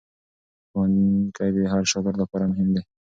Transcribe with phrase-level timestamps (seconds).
[0.69, 2.81] ښوونکی د هر شاګرد لپاره مهم دی.